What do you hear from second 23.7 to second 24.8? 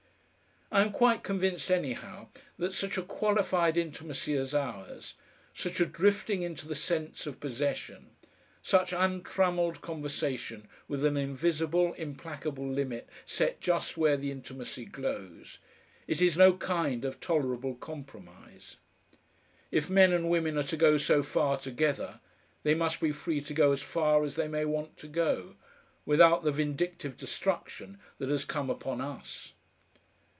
as far as they may